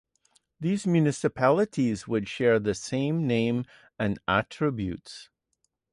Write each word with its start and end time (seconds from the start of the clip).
These 0.59 0.87
municipalities 0.87 2.07
would 2.07 2.27
share 2.27 2.57
the 2.59 2.73
same 2.73 3.27
name 3.27 3.65
and 3.99 4.17
attributes. 4.27 5.29